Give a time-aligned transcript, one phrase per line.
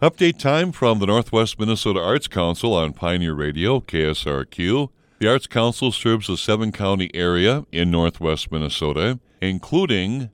[0.00, 4.90] Update time from the Northwest Minnesota Arts Council on Pioneer Radio, KSRQ.
[5.18, 10.30] The Arts Council serves a seven county area in northwest Minnesota, including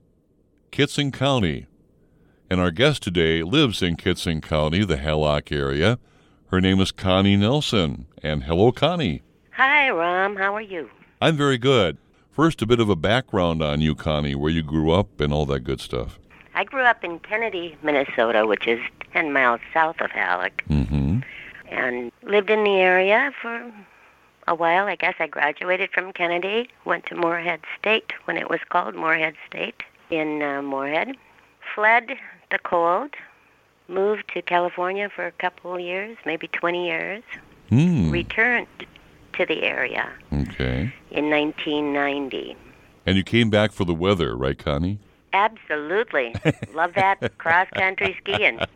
[0.71, 1.65] Kittson County.
[2.47, 5.97] And our guest today lives in Kittson County, the Hallock area.
[6.51, 8.05] Her name is Connie Nelson.
[8.21, 9.23] And hello, Connie.
[9.53, 10.35] Hi, Rom.
[10.35, 10.91] How are you?
[11.19, 11.97] I'm very good.
[12.29, 15.47] First, a bit of a background on you, Connie, where you grew up and all
[15.47, 16.19] that good stuff.
[16.55, 18.79] I grew up in Kennedy, Minnesota, which is
[19.13, 21.19] 10 miles south of Hallock, Mm-hmm.
[21.69, 23.71] and lived in the area for
[24.47, 24.85] a while.
[24.85, 29.35] I guess I graduated from Kennedy, went to Moorhead State when it was called Moorhead
[29.47, 31.15] State in uh, Moorhead,
[31.73, 32.11] fled
[32.51, 33.11] the cold,
[33.87, 37.23] moved to California for a couple of years, maybe 20 years,
[37.69, 38.11] Hmm.
[38.11, 38.67] returned
[39.33, 40.93] to the area Okay.
[41.11, 42.55] in 1990.
[43.05, 44.99] And you came back for the weather, right, Connie?
[45.35, 46.33] Absolutely.
[46.73, 48.59] Love that cross country skiing.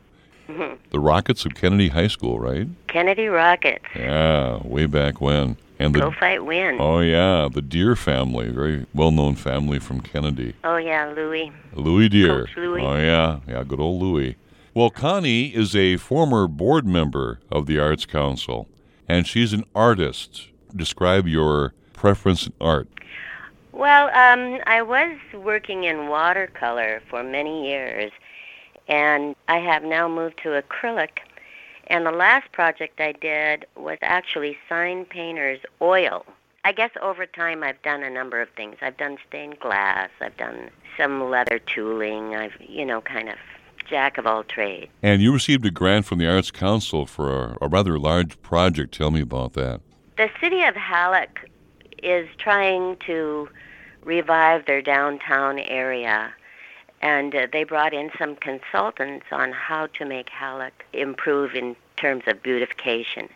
[0.90, 2.68] The Rockets of Kennedy High School, right?
[2.88, 3.86] Kennedy Rockets.
[3.96, 5.58] Yeah, way back when.
[5.78, 6.78] And Go the fight win.
[6.82, 10.56] oh yeah, the Deer family, very well-known family from Kennedy.
[10.64, 11.52] Oh yeah, Louis.
[11.76, 12.46] Louis Deer.
[12.48, 12.82] Coach Louis.
[12.82, 14.38] Oh yeah, yeah, good old Louis.
[14.74, 18.68] Well, Connie is a former board member of the Arts Council,
[19.08, 20.48] and she's an artist.
[20.76, 22.88] Describe your preference in art.
[23.72, 28.12] Well, um, I was working in watercolor for many years,
[28.88, 31.20] and I have now moved to acrylic.
[31.88, 36.26] And the last project I did was actually sign painter's oil.
[36.66, 38.76] I guess over time I've done a number of things.
[38.82, 40.10] I've done stained glass.
[40.20, 42.36] I've done some leather tooling.
[42.36, 43.36] I've, you know, kind of
[43.88, 44.92] jack of all trades.
[45.02, 48.94] And you received a grant from the Arts Council for a, a rather large project.
[48.94, 49.82] Tell me about that.
[50.18, 51.40] The city of Hallock
[52.04, 53.50] is trying to
[54.04, 56.34] revive their downtown area,
[57.02, 62.24] and uh, they brought in some consultants on how to make Hallock improve in terms
[62.28, 63.30] of beautification.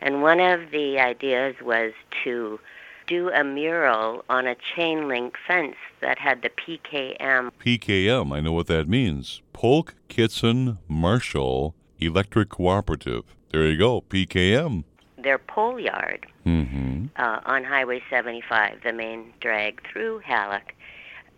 [0.00, 1.92] And one of the ideas was
[2.24, 2.60] to
[3.06, 7.50] do a mural on a chain link fence that had the PKM.
[7.64, 9.42] PKM, I know what that means.
[9.52, 13.24] Polk Kittson Marshall Electric Cooperative.
[13.50, 14.84] There you go, PKM.
[15.22, 17.06] Their pole yard Mm-hmm.
[17.16, 20.72] uh, on Highway 75, the main drag through Hallock,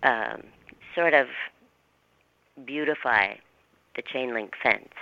[0.03, 0.43] um,
[0.95, 1.27] sort of
[2.65, 3.35] beautify
[3.97, 4.95] the chain link fence.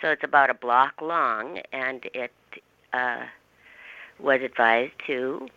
[0.00, 2.32] So it's about a block long, and it
[2.92, 3.24] uh,
[4.18, 5.48] was advised to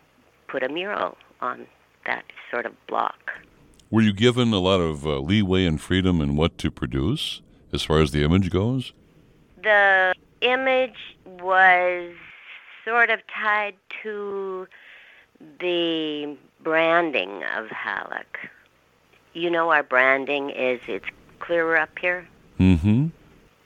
[0.47, 1.65] put a mural on
[2.05, 3.31] that sort of block.
[3.89, 7.83] Were you given a lot of uh, leeway and freedom in what to produce as
[7.83, 8.91] far as the image goes?
[9.61, 12.11] The image was
[12.85, 14.67] sort of tied to
[15.59, 18.39] the branding of Hallock.
[19.33, 21.05] You know, our branding is it's
[21.39, 22.27] clearer up here.
[22.59, 23.07] Mm-hmm.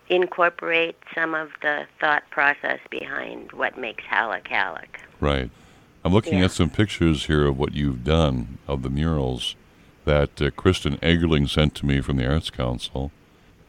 [0.09, 4.99] Incorporate some of the thought process behind what makes Hallock Hallock.
[5.19, 5.49] Right.
[6.05, 6.45] I'm looking Yeah.
[6.45, 9.55] at some pictures here of what you've done of the murals
[10.05, 13.11] that uh, Kristen Egerling sent to me from the Arts Council.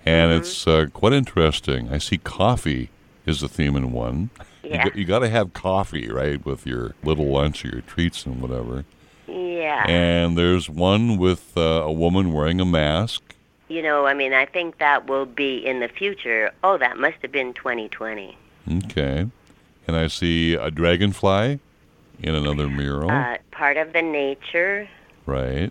[0.06, 0.40] And Mm-hmm.
[0.42, 1.92] it's uh, quite interesting.
[1.92, 2.90] I see coffee
[3.28, 4.30] is the theme in one.
[4.62, 4.70] Yeah.
[4.70, 8.24] You, got, you got to have coffee, right, with your little lunch or your treats
[8.26, 8.84] and whatever.
[9.26, 9.84] Yeah.
[9.86, 13.22] And there's one with uh, a woman wearing a mask.
[13.68, 16.52] You know, I mean, I think that will be in the future.
[16.64, 18.36] Oh, that must have been 2020.
[18.84, 19.26] Okay.
[19.86, 21.60] And I see a dragonfly
[22.22, 23.10] in another mural.
[23.10, 24.88] Uh, part of the nature.
[25.26, 25.70] Right.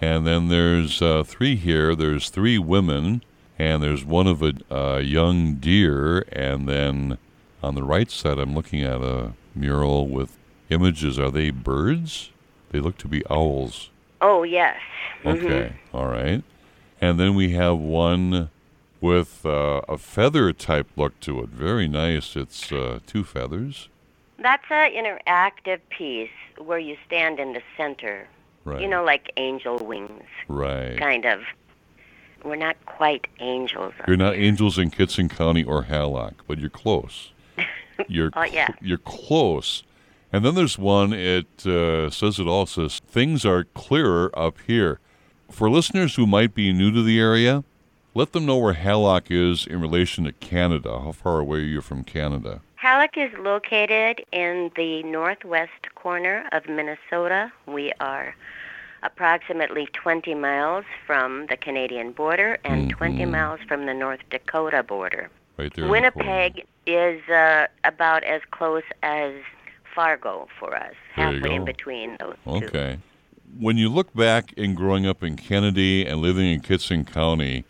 [0.00, 1.94] And then there's uh, three here.
[1.94, 3.22] There's three women,
[3.58, 6.20] and there's one of a, young deer.
[6.32, 7.18] And then
[7.62, 10.36] on the right side, I'm looking at a mural with
[10.70, 11.18] images.
[11.18, 12.30] Are they birds?
[12.70, 13.90] They look to be owls.
[14.20, 14.76] Oh, yes.
[15.24, 15.44] Mhm.
[15.44, 15.72] Okay.
[15.92, 16.42] All right.
[17.00, 18.50] And then we have one
[19.00, 21.48] with uh, a feather type look to it.
[21.50, 22.36] Very nice.
[22.36, 23.88] It's uh, two feathers.
[24.38, 28.28] That's an interactive piece where you stand in the center.
[28.64, 28.80] Right.
[28.82, 30.98] You know, like angel wings, Right.
[30.98, 31.40] kind of.
[32.44, 33.92] We're not quite angels.
[34.06, 37.32] You're not angels in Kittson County or Hallock, but you're close.
[38.08, 38.68] You're Oh, yeah.
[38.68, 39.82] cl- you're close.
[40.32, 41.12] And then there's one.
[41.12, 42.64] It uh, says it all.
[42.66, 45.00] Says things are clearer up here.
[45.50, 47.64] For listeners who might be new to the area,
[48.14, 51.00] let them know where Hallock is in relation to Canada.
[51.00, 52.60] How far away are you from Canada?
[52.76, 57.50] Hallock is located in the northwest corner of Minnesota.
[57.66, 58.34] We are
[59.02, 63.30] approximately 20 miles from the Canadian border and 20 Mhm.
[63.30, 65.30] miles from the North Dakota border.
[65.56, 65.84] Right there.
[65.84, 65.92] in the.
[65.92, 69.32] Winnipeg is uh, about as close as
[69.94, 72.66] Fargo for us, There halfway in between those two.
[72.66, 72.98] Okay.
[73.58, 77.64] When you look back in growing up in Kennedy and living in Kittson County,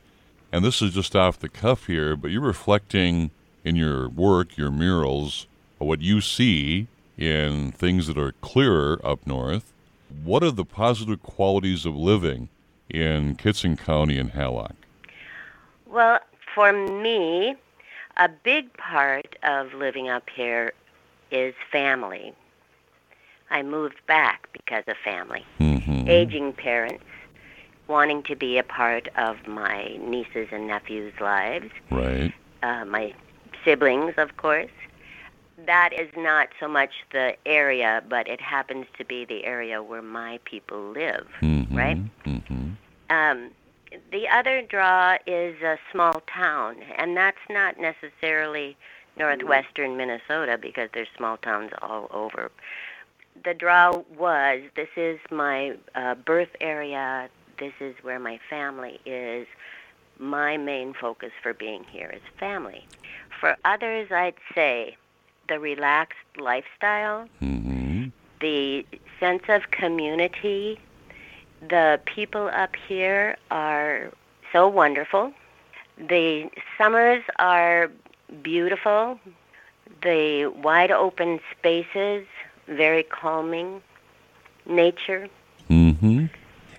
[0.53, 3.31] and this is just off the cuff here, but you're reflecting
[3.65, 5.47] in your work, your murals,
[5.79, 9.73] what you see in things that are clearer up north.
[10.25, 12.49] What are the positive qualities of living
[12.89, 14.75] in Kittson County and Hallock?
[15.87, 16.21] Well,
[16.55, 17.57] for me,
[18.17, 20.73] a big part of living up here
[21.31, 22.33] is family.
[23.51, 25.45] I moved back because of family.
[25.61, 26.09] Mm-hmm.
[26.09, 27.05] Aging parents,
[27.87, 32.33] wanting to be a part of my nieces and nephews' lives, Right.
[32.63, 33.15] uh, my
[33.65, 34.71] siblings, of course.
[35.67, 40.03] That is not so much the area, but it happens to be the area where
[40.03, 41.77] my people live, Mm-hmm.
[41.77, 42.25] right?
[42.25, 42.71] Mm-hmm.
[43.11, 43.51] Um,
[44.13, 48.77] the other draw is a small town, and that's not necessarily
[49.17, 52.51] northwestern Minnesota because there's small towns all over.
[53.45, 57.29] The draw was this is my uh, birth area,
[57.59, 59.47] this is where my family is.
[60.21, 62.87] My main focus for being here is family.
[63.41, 64.97] For others, I'd say
[65.49, 68.07] the relaxed lifestyle, Mm-hmm.
[68.41, 68.87] the
[69.21, 70.79] sense of community.
[71.69, 74.11] The people up here are
[74.53, 75.33] so wonderful.
[75.99, 77.91] The summers are
[78.43, 79.19] beautiful.
[80.03, 82.27] The wide open spaces,
[82.69, 83.83] very calming.
[84.67, 85.29] Nature.
[85.71, 86.27] Mm-hmm.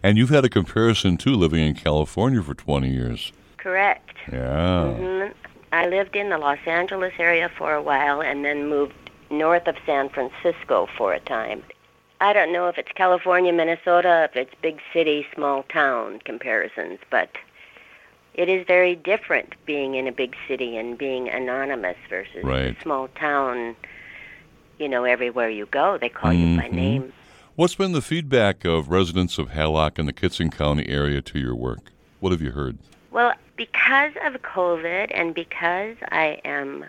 [0.04, 3.34] And you've had a comparison too, living in California for 20 years.
[3.58, 4.16] Correct.
[4.32, 4.94] Yeah.
[4.94, 5.24] hmm
[5.72, 8.94] I lived in the Los Angeles area for a while and then moved
[9.30, 11.64] north of San Francisco for a time.
[12.22, 17.30] I don't know if it's California, Minnesota, if it's big city, small town comparisons, but
[18.34, 22.76] it is very different being in a big city and being anonymous versus Right.
[22.78, 23.76] a small town.
[24.80, 26.74] You know, everywhere you go, they call you by Mhm.
[26.74, 27.14] name.
[27.56, 31.56] What's been the feedback of residents of Hallock and the Kittson County area to your
[31.56, 31.92] work?
[32.22, 32.78] What have you heard?
[33.12, 36.86] Well, because of COVID and because I am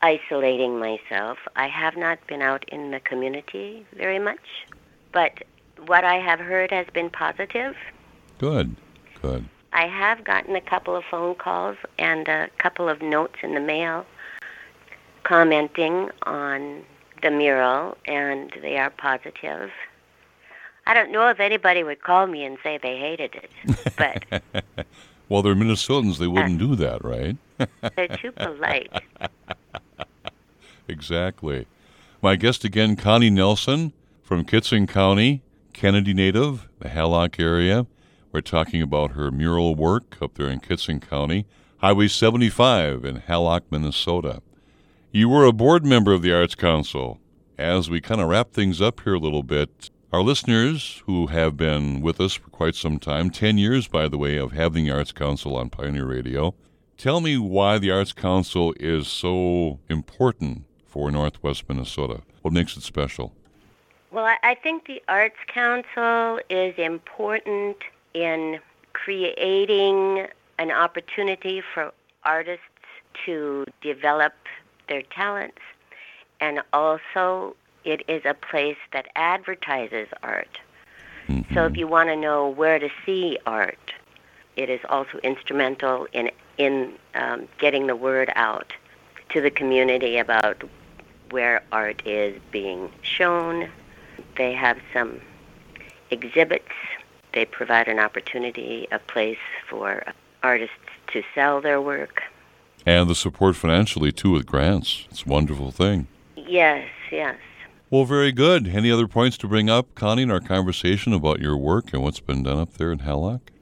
[0.00, 4.64] isolating myself, I have not been out in the community very much.
[5.12, 5.44] But
[5.86, 7.76] what I have heard has been positive.
[8.38, 8.74] Good.
[9.20, 9.44] Good.
[9.74, 13.60] I have gotten a couple of phone calls and a couple of notes in the
[13.60, 14.06] mail
[15.22, 16.82] commenting on
[17.22, 19.70] the mural, and they are positive.
[20.86, 23.50] I don't know if anybody would call me and say they hated it,
[23.96, 24.86] but
[25.28, 26.18] Well, they're Minnesotans.
[26.18, 27.36] They wouldn't do that, right?
[27.96, 28.92] they're too polite.
[30.86, 31.66] Exactly.
[32.20, 33.92] My guest again, Connie Nelson
[34.22, 35.42] from Kittson County,
[35.72, 37.86] Kennedy native, the Hallock area.
[38.32, 41.46] We're talking about her mural work up there in Kittson County,
[41.78, 44.42] Highway 75 in Hallock, Minnesota.
[45.12, 47.20] You were a board member of the Arts Council.
[47.56, 51.56] As we kind of wrap things up here a little bit, our listeners who have
[51.56, 54.92] been with us for quite some time, 10 years, by the way, of having the
[54.92, 56.54] Arts Council on Pioneer Radio,
[56.96, 62.20] tell me why the Arts Council is so important for Northwest Minnesota.
[62.42, 63.32] What makes it special?
[64.12, 67.78] Well, I, I think the Arts Council is important
[68.14, 68.60] in
[68.92, 70.28] creating
[70.60, 72.62] an opportunity for artists
[73.26, 74.34] to develop
[74.88, 75.58] their talents,
[76.40, 80.58] and also it is a place that advertises art.
[81.54, 83.94] So if you want to know where to see art,
[84.56, 88.72] it is also instrumental in in um, getting the word out
[89.30, 90.62] to the community about
[91.30, 93.68] where art is being shown.
[94.36, 95.20] They have some
[96.10, 96.70] exhibits.
[97.32, 99.38] They provide an opportunity, a place
[99.68, 100.04] for
[100.42, 100.76] artists
[101.08, 102.22] to sell their work.
[102.86, 105.06] And the support financially, too, with grants.
[105.10, 106.06] It's a wonderful thing.
[106.36, 107.36] Yes, yes.
[107.94, 108.66] Well, very good.
[108.66, 112.18] Any other points to bring up, Connie, in our conversation about your work and what's
[112.18, 113.52] been done up there in Hallock?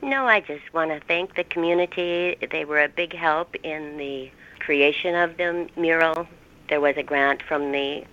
[0.00, 2.34] No, I just want to thank the community.
[2.50, 6.26] They were a big help in the creation of the mural.
[6.70, 8.04] There was a grant from the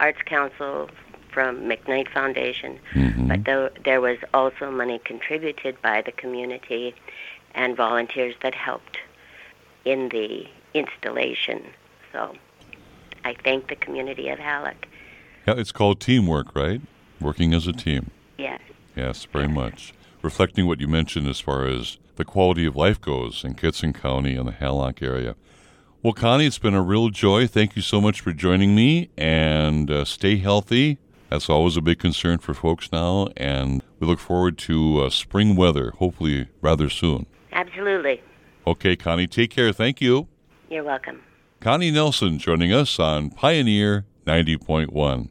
[0.00, 0.90] Arts Council
[1.30, 3.28] from McKnight Foundation, Mhm.
[3.28, 6.96] but there, there was also money contributed by the community
[7.54, 8.98] and volunteers that helped
[9.84, 11.62] in the installation.
[12.10, 12.34] So
[13.24, 14.88] I thank the community of Hallock.
[15.46, 16.80] Yeah, it's called teamwork, right?
[17.20, 18.10] Working as a team.
[18.38, 18.60] Yes.
[18.94, 19.92] Yes, very much.
[20.22, 24.36] Reflecting what you mentioned as far as the quality of life goes in Kittson County
[24.36, 25.34] and the Hallock area.
[26.02, 27.46] Well, Connie, it's been a real joy.
[27.46, 30.98] Thank you so much for joining me and uh, stay healthy.
[31.30, 33.28] That's always a big concern for folks now.
[33.36, 37.26] And we look forward to uh, spring weather, hopefully rather soon.
[37.52, 38.20] Absolutely.
[38.66, 39.72] Okay, Connie, take care.
[39.72, 40.28] Thank you.
[40.68, 41.22] You're welcome.
[41.60, 45.28] Connie Nelson joining us on Pioneer 90.1.